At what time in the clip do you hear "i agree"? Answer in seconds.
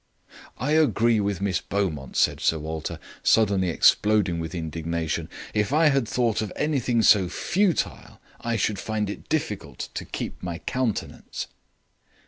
0.57-1.19